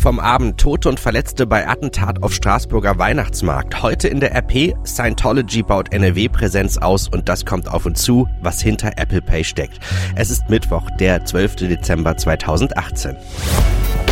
[0.00, 3.82] Vom Abend Tote und Verletzte bei Attentat auf Straßburger Weihnachtsmarkt.
[3.82, 8.62] Heute in der RP Scientology baut NRW-Präsenz aus und das kommt auf uns zu, was
[8.62, 9.78] hinter Apple Pay steckt.
[10.16, 11.56] Es ist Mittwoch, der 12.
[11.56, 13.14] Dezember 2018.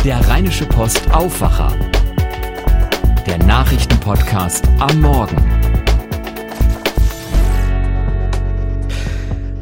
[0.05, 1.75] Der Rheinische Post Aufwacher.
[3.25, 5.37] Der Nachrichtenpodcast am Morgen.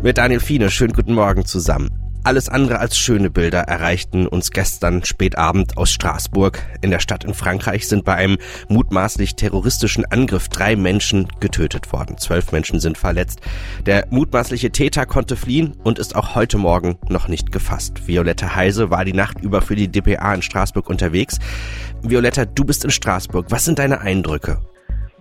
[0.03, 1.96] Mit Daniel Fiene, schönen guten Morgen zusammen.
[2.27, 6.61] Alles andere als schöne Bilder erreichten uns gestern spätabend aus Straßburg.
[6.81, 8.37] In der Stadt in Frankreich sind bei einem
[8.67, 12.17] mutmaßlich terroristischen Angriff drei Menschen getötet worden.
[12.17, 13.39] Zwölf Menschen sind verletzt.
[13.85, 18.09] Der mutmaßliche Täter konnte fliehen und ist auch heute Morgen noch nicht gefasst.
[18.09, 21.39] Violetta Heise war die Nacht über für die DPA in Straßburg unterwegs.
[22.01, 23.45] Violetta, du bist in Straßburg.
[23.51, 24.57] Was sind deine Eindrücke?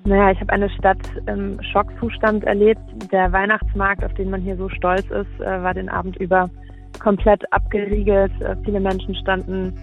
[0.05, 2.81] Naja, ich habe eine Stadt im Schockzustand erlebt.
[3.13, 6.51] Der Weihnachtsmarkt, auf den man hier so stolz ist, äh, war den Abend über
[6.99, 8.33] komplett abgeriegelt.
[8.41, 9.75] Äh, viele Menschen standen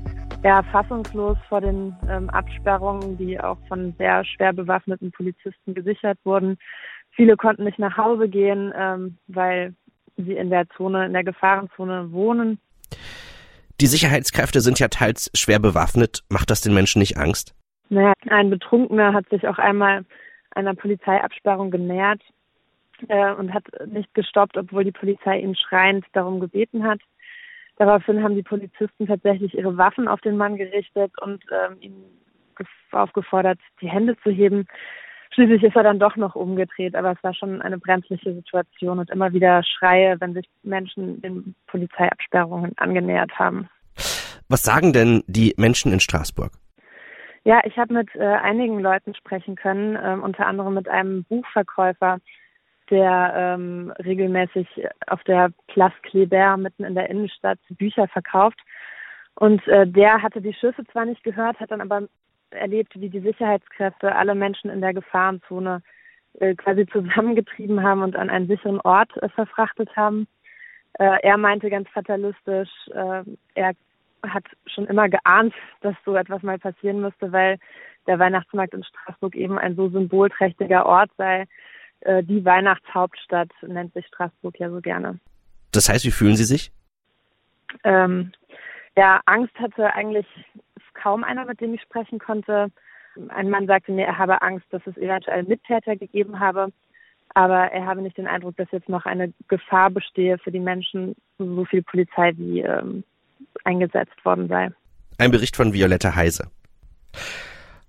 [0.43, 6.57] ja, fassungslos vor den ähm, Absperrungen, die auch von sehr schwer bewaffneten Polizisten gesichert wurden.
[7.11, 9.73] Viele konnten nicht nach Hause gehen, ähm, weil
[10.17, 12.59] sie in der Zone, in der Gefahrenzone wohnen.
[13.81, 16.23] Die Sicherheitskräfte sind ja teils schwer bewaffnet.
[16.29, 17.55] Macht das den Menschen nicht Angst?
[17.89, 20.05] Naja, ein Betrunkener hat sich auch einmal
[20.51, 22.21] einer Polizeiabsperrung genähert
[23.07, 26.99] äh, und hat nicht gestoppt, obwohl die Polizei ihn schreiend darum gebeten hat.
[27.77, 32.03] Daraufhin haben die Polizisten tatsächlich ihre Waffen auf den Mann gerichtet und ähm, ihn
[32.91, 34.67] aufgefordert, die Hände zu heben.
[35.33, 39.09] Schließlich ist er dann doch noch umgedreht, aber es war schon eine brenzliche Situation und
[39.09, 43.67] immer wieder Schreie, wenn sich Menschen den Polizeiabsperrungen angenähert haben.
[44.47, 46.51] Was sagen denn die Menschen in Straßburg?
[47.45, 52.19] Ja, ich habe mit äh, einigen Leuten sprechen können, äh, unter anderem mit einem Buchverkäufer,
[52.93, 54.67] der ähm, regelmäßig
[55.07, 58.59] auf der Place Kléber mitten in der Innenstadt Bücher verkauft.
[59.35, 62.07] Und äh, der hatte die Schüsse zwar nicht gehört, hat dann aber
[62.51, 65.81] erlebt, wie die Sicherheitskräfte alle Menschen in der Gefahrenzone
[66.39, 70.27] äh, quasi zusammengetrieben haben und an einen sicheren Ort äh, verfrachtet haben.
[70.99, 73.23] Äh, er meinte ganz fatalistisch, äh,
[73.55, 73.73] er
[74.21, 77.57] hat schon immer geahnt, dass so etwas mal passieren müsste, weil
[78.05, 81.45] der Weihnachtsmarkt in Straßburg eben ein so symbolträchtiger Ort sei,
[82.05, 85.19] äh, die Weihnachtshauptstadt nennt sich Straßburg ja so gerne.
[85.71, 86.71] Das heißt, wie fühlen Sie sich?
[87.83, 88.31] Ähm,
[88.95, 90.27] ja, Angst hatte eigentlich
[90.93, 92.67] kaum einer, mit dem ich sprechen konnte.
[93.29, 96.71] Ein Mann sagte mir, er habe Angst, dass es eventuell Mittäter gegeben habe,
[97.33, 101.15] aber er habe nicht den Eindruck, dass jetzt noch eine Gefahr bestehe für die Menschen,
[101.37, 103.03] so viel Polizei wie ähm,
[103.63, 104.71] eingesetzt worden sei.
[105.17, 106.49] Ein Bericht von Violetta Heise.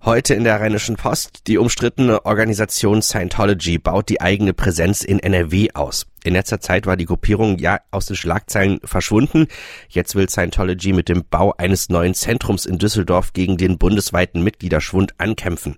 [0.07, 1.47] Heute in der Rheinischen Post.
[1.47, 6.05] Die umstrittene Organisation Scientology baut die eigene Präsenz in NRW aus.
[6.25, 9.47] In letzter Zeit war die Gruppierung ja aus den Schlagzeilen verschwunden.
[9.91, 15.13] Jetzt will Scientology mit dem Bau eines neuen Zentrums in Düsseldorf gegen den bundesweiten Mitgliederschwund
[15.19, 15.77] ankämpfen.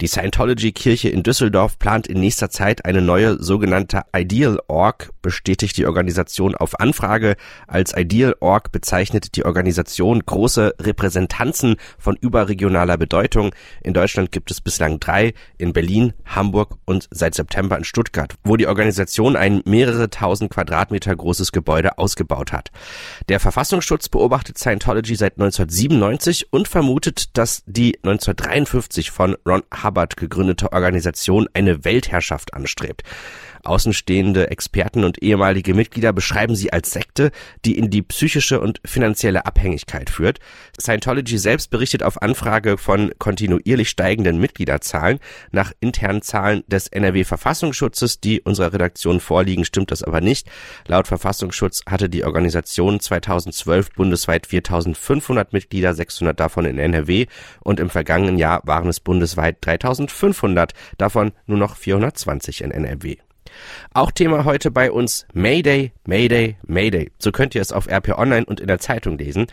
[0.00, 5.86] Die Scientology-Kirche in Düsseldorf plant in nächster Zeit eine neue sogenannte Ideal Org, bestätigt die
[5.86, 7.36] Organisation auf Anfrage.
[7.68, 13.54] Als Ideal Org bezeichnet die Organisation große Repräsentanzen von überregionaler Bedeutung.
[13.84, 18.56] In Deutschland gibt es bislang drei, in Berlin, Hamburg und seit September in Stuttgart, wo
[18.56, 22.70] die Organisation einen mehrere tausend Quadratmeter großes Gebäude ausgebaut hat.
[23.28, 30.72] Der Verfassungsschutz beobachtet Scientology seit 1997 und vermutet, dass die 1953 von Ron Hubbard gegründete
[30.72, 33.02] Organisation eine Weltherrschaft anstrebt.
[33.68, 37.30] Außenstehende Experten und ehemalige Mitglieder beschreiben sie als Sekte,
[37.64, 40.38] die in die psychische und finanzielle Abhängigkeit führt.
[40.80, 45.18] Scientology selbst berichtet auf Anfrage von kontinuierlich steigenden Mitgliederzahlen.
[45.50, 50.48] Nach internen Zahlen des NRW-Verfassungsschutzes, die unserer Redaktion vorliegen, stimmt das aber nicht.
[50.86, 57.26] Laut Verfassungsschutz hatte die Organisation 2012 bundesweit 4500 Mitglieder, 600 davon in NRW
[57.60, 63.16] und im vergangenen Jahr waren es bundesweit 3500, davon nur noch 420 in NRW.
[63.92, 67.10] Auch Thema heute bei uns Mayday, Mayday, Mayday.
[67.18, 69.46] So könnt ihr es auf RP Online und in der Zeitung lesen.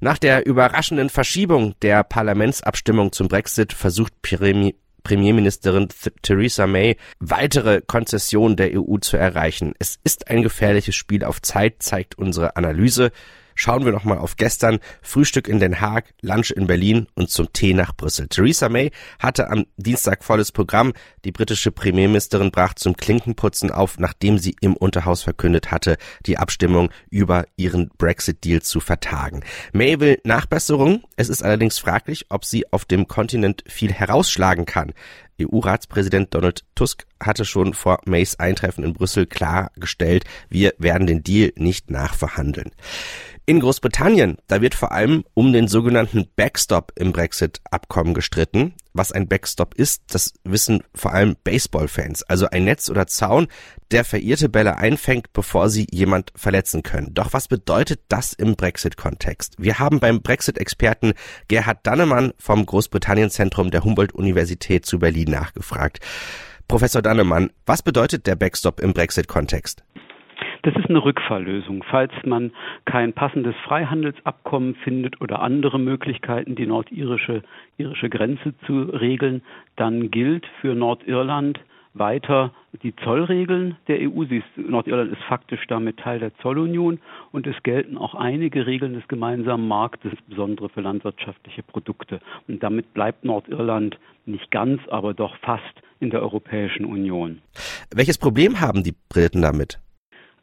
[0.00, 4.74] Nach der überraschenden Verschiebung der Parlamentsabstimmung zum Brexit versucht Premi
[5.04, 5.88] Premierministerin
[6.22, 9.74] Theresa May weitere Konzessionen der EU zu erreichen.
[9.78, 13.10] Es ist ein gefährliches Spiel auf Zeit, zeigt unsere Analyse.
[13.54, 14.78] Schauen wir nochmal auf gestern.
[15.02, 18.28] Frühstück in Den Haag, Lunch in Berlin und zum Tee nach Brüssel.
[18.28, 20.92] Theresa May hatte am Dienstag volles Programm.
[21.24, 25.96] Die britische Premierministerin brach zum Klinkenputzen auf, nachdem sie im Unterhaus verkündet hatte,
[26.26, 29.42] die Abstimmung über ihren Brexit-Deal zu vertagen.
[29.72, 31.04] May will Nachbesserung.
[31.16, 34.92] Es ist allerdings fraglich, ob sie auf dem Kontinent viel herausschlagen kann.
[35.40, 41.52] EU-Ratspräsident Donald Tusk hatte schon vor Mays Eintreffen in Brüssel klargestellt, wir werden den Deal
[41.56, 42.70] nicht nachverhandeln.
[43.44, 48.74] In Großbritannien, da wird vor allem um den sogenannten Backstop im Brexit-Abkommen gestritten.
[48.92, 52.22] Was ein Backstop ist, das wissen vor allem Baseball-Fans.
[52.22, 53.48] Also ein Netz oder Zaun,
[53.90, 57.14] der verirrte Bälle einfängt, bevor sie jemand verletzen können.
[57.14, 59.56] Doch was bedeutet das im Brexit-Kontext?
[59.58, 61.14] Wir haben beim Brexit-Experten
[61.48, 65.98] Gerhard Dannemann vom Großbritannien-Zentrum der Humboldt-Universität zu Berlin nachgefragt.
[66.68, 69.82] Professor Dannemann, was bedeutet der Backstop im Brexit-Kontext?
[70.62, 71.82] Das ist eine Rückfalllösung.
[71.90, 72.52] Falls man
[72.84, 77.42] kein passendes Freihandelsabkommen findet oder andere Möglichkeiten, die nordirische
[77.78, 79.42] irische Grenze zu regeln,
[79.74, 81.58] dann gilt für Nordirland
[81.94, 84.22] weiter die Zollregeln der EU.
[84.22, 87.00] Ist, Nordirland ist faktisch damit Teil der Zollunion
[87.32, 92.20] und es gelten auch einige Regeln des gemeinsamen Marktes, insbesondere für landwirtschaftliche Produkte.
[92.46, 97.42] Und damit bleibt Nordirland nicht ganz, aber doch fast in der Europäischen Union.
[97.94, 99.78] Welches Problem haben die Briten damit?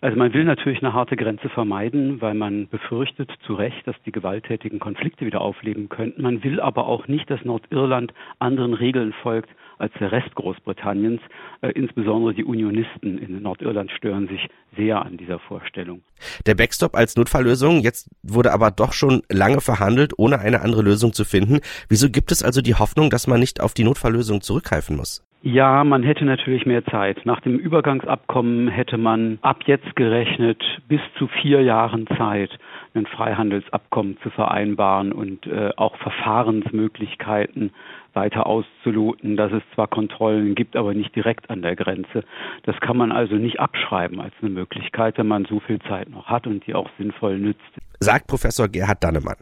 [0.01, 4.13] Also man will natürlich eine harte Grenze vermeiden, weil man befürchtet zu Recht, dass die
[4.13, 6.21] gewalttätigen Konflikte wieder aufleben könnten.
[6.21, 11.21] Man will aber auch nicht, dass Nordirland anderen Regeln folgt als der Rest Großbritanniens.
[11.61, 14.47] Äh, insbesondere die Unionisten in Nordirland stören sich
[14.77, 16.01] sehr an dieser Vorstellung.
[16.45, 21.11] Der Backstop als Notfalllösung, jetzt wurde aber doch schon lange verhandelt, ohne eine andere Lösung
[21.11, 21.59] zu finden.
[21.89, 25.25] Wieso gibt es also die Hoffnung, dass man nicht auf die Notfalllösung zurückgreifen muss?
[25.41, 27.25] Ja, man hätte natürlich mehr Zeit.
[27.25, 32.51] Nach dem Übergangsabkommen hätte man ab jetzt gerechnet bis zu vier Jahren Zeit,
[32.93, 37.71] ein Freihandelsabkommen zu vereinbaren und äh, auch Verfahrensmöglichkeiten
[38.13, 42.25] weiter auszuloten, dass es zwar Kontrollen gibt, aber nicht direkt an der Grenze.
[42.63, 46.27] Das kann man also nicht abschreiben als eine Möglichkeit, wenn man so viel Zeit noch
[46.27, 47.61] hat und die auch sinnvoll nützt.
[48.01, 49.37] Sagt Professor Gerhard Dannemann.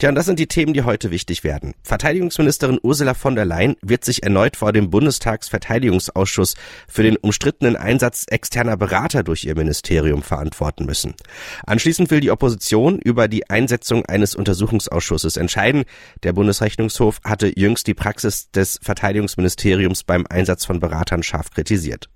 [0.00, 1.74] Tja, und das sind die Themen, die heute wichtig werden.
[1.82, 6.54] Verteidigungsministerin Ursula von der Leyen wird sich erneut vor dem Bundestagsverteidigungsausschuss
[6.88, 11.12] für den umstrittenen Einsatz externer Berater durch ihr Ministerium verantworten müssen.
[11.66, 15.84] Anschließend will die Opposition über die Einsetzung eines Untersuchungsausschusses entscheiden.
[16.22, 22.08] Der Bundesrechnungshof hatte jüngst die Praxis des Verteidigungsministeriums beim Einsatz von Beratern scharf kritisiert.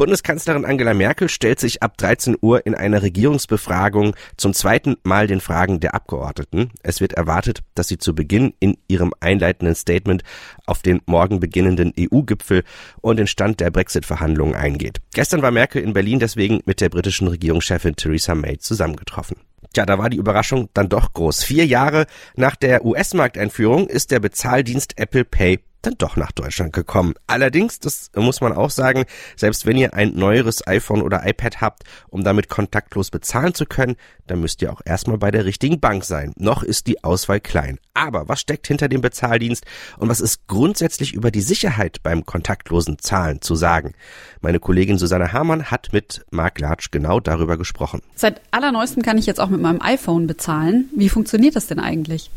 [0.00, 5.42] Bundeskanzlerin Angela Merkel stellt sich ab 13 Uhr in einer Regierungsbefragung zum zweiten Mal den
[5.42, 6.70] Fragen der Abgeordneten.
[6.82, 10.22] Es wird erwartet, dass sie zu Beginn in ihrem einleitenden Statement
[10.64, 12.64] auf den morgen beginnenden EU-Gipfel
[13.02, 15.02] und den Stand der Brexit-Verhandlungen eingeht.
[15.12, 19.36] Gestern war Merkel in Berlin deswegen mit der britischen Regierungschefin Theresa May zusammengetroffen.
[19.74, 21.44] Tja, da war die Überraschung dann doch groß.
[21.44, 22.06] Vier Jahre
[22.36, 27.14] nach der US-Markteinführung ist der Bezahldienst Apple Pay dann doch nach Deutschland gekommen.
[27.26, 29.04] Allerdings, das muss man auch sagen,
[29.36, 33.96] selbst wenn ihr ein neueres iPhone oder iPad habt, um damit kontaktlos bezahlen zu können,
[34.26, 36.32] dann müsst ihr auch erstmal bei der richtigen Bank sein.
[36.36, 37.78] Noch ist die Auswahl klein.
[37.94, 39.64] Aber was steckt hinter dem Bezahldienst
[39.98, 43.94] und was ist grundsätzlich über die Sicherheit beim kontaktlosen Zahlen zu sagen?
[44.40, 48.02] Meine Kollegin Susanne Hamann hat mit Marc Latsch genau darüber gesprochen.
[48.14, 50.88] Seit allerneuestem kann ich jetzt auch mit meinem iPhone bezahlen.
[50.94, 52.30] Wie funktioniert das denn eigentlich?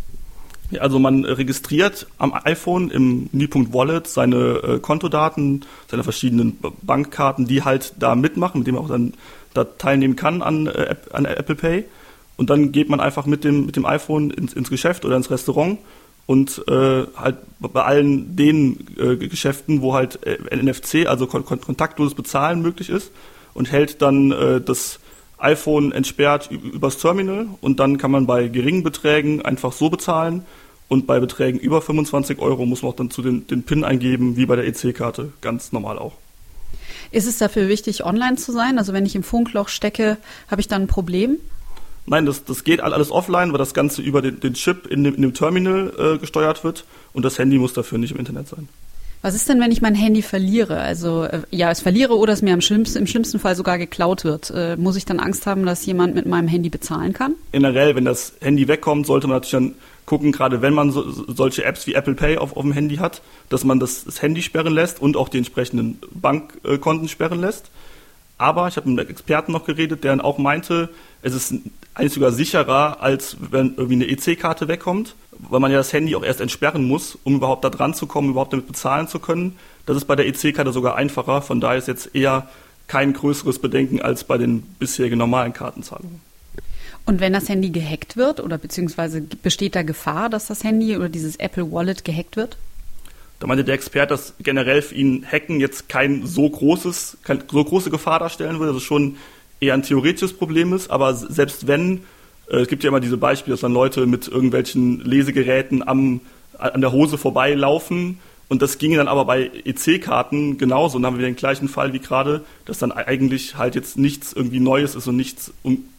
[0.79, 7.63] Also man registriert am iPhone im Menüpunkt Wallet seine äh, Kontodaten, seine verschiedenen Bankkarten, die
[7.63, 9.13] halt da mitmachen, mit dem man auch dann
[9.53, 11.85] da teilnehmen kann an, äh, an Apple Pay.
[12.35, 15.29] Und dann geht man einfach mit dem, mit dem iPhone ins, ins Geschäft oder ins
[15.29, 15.77] Restaurant
[16.25, 22.15] und äh, halt bei allen den äh, Geschäften, wo halt äh, NFC, also kon kontaktloses
[22.15, 23.11] Bezahlen möglich ist
[23.53, 24.99] und hält dann äh, das
[25.37, 30.45] iPhone entsperrt übers Terminal und dann kann man bei geringen Beträgen einfach so bezahlen
[30.93, 34.37] und bei Beträgen über 25 Euro muss man auch dann zu den, den PIN eingeben,
[34.37, 36.13] wie bei der EC-Karte, ganz normal auch.
[37.11, 38.77] Ist es dafür wichtig, online zu sein?
[38.77, 40.17] Also wenn ich im Funkloch stecke,
[40.49, 41.37] habe ich dann ein Problem?
[42.05, 45.15] Nein, das, das geht alles offline, weil das Ganze über den, den Chip in dem,
[45.15, 48.67] in dem Terminal äh, gesteuert wird und das Handy muss dafür nicht im Internet sein.
[49.23, 50.81] Was ist denn, wenn ich mein Handy verliere?
[50.81, 54.25] Also äh, ja, es verliere oder es mir im schlimmsten, im schlimmsten Fall sogar geklaut
[54.25, 54.51] wird.
[54.53, 57.35] Äh, muss ich dann Angst haben, dass jemand mit meinem Handy bezahlen kann?
[57.53, 59.75] Generell, wenn das Handy wegkommt, sollte man natürlich dann
[60.05, 63.21] gucken, gerade wenn man so, solche Apps wie Apple Pay auf, auf dem Handy hat,
[63.47, 67.71] dass man das, das Handy sperren lässt und auch die entsprechenden Bankkonten sperren lässt.
[68.37, 70.89] Aber ich habe mit einem Experten noch geredet, der dann auch meinte,
[71.21, 71.53] es ist
[71.93, 76.23] eigentlich sogar sicherer, als wenn irgendwie eine EC-Karte wegkommt weil man ja das Handy auch
[76.23, 79.57] erst entsperren muss, um überhaupt da dran zu kommen, überhaupt damit bezahlen zu können.
[79.85, 81.41] Das ist bei der EC-Karte sogar einfacher.
[81.41, 82.49] Von daher ist jetzt eher
[82.87, 86.21] kein größeres Bedenken als bei den bisherigen normalen Kartenzahlungen.
[87.05, 91.09] Und wenn das Handy gehackt wird oder beziehungsweise besteht da Gefahr, dass das Handy oder
[91.09, 92.57] dieses Apple Wallet gehackt wird?
[93.39, 97.63] Da meinte der Experte, dass generell für ihn Hacken jetzt kein so großes, keine so
[97.63, 99.17] große Gefahr darstellen würde, dass es schon
[99.59, 100.89] eher ein theoretisches Problem ist.
[100.89, 102.05] Aber selbst wenn
[102.47, 106.21] es gibt ja immer diese Beispiele, dass dann Leute mit irgendwelchen Lesegeräten am,
[106.57, 108.19] an der Hose vorbeilaufen
[108.49, 110.97] Und das ginge dann aber bei EC-Karten genauso.
[110.97, 114.33] Und dann haben wir den gleichen Fall wie gerade, dass dann eigentlich halt jetzt nichts
[114.33, 115.53] irgendwie Neues ist und nichts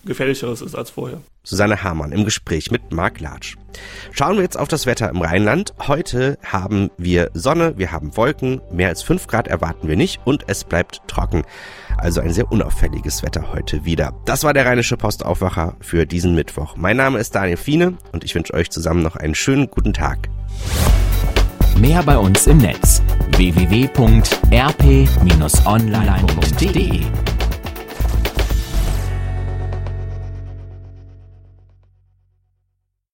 [0.05, 1.21] gefährlicheres ist als vorher.
[1.43, 3.57] Susanne Hamann im Gespräch mit Marc Latsch.
[4.13, 5.75] Schauen wir jetzt auf das Wetter im Rheinland.
[5.87, 10.45] Heute haben wir Sonne, wir haben Wolken, mehr als fünf Grad erwarten wir nicht und
[10.47, 11.43] es bleibt trocken.
[11.99, 14.13] Also ein sehr unauffälliges Wetter heute wieder.
[14.25, 16.77] Das war der Rheinische Postaufwacher für diesen Mittwoch.
[16.77, 20.29] Mein Name ist Daniel Fiene und ich wünsche euch zusammen noch einen schönen guten Tag.
[21.79, 23.03] Mehr bei uns im Netz
[23.37, 24.25] www.rp-online.de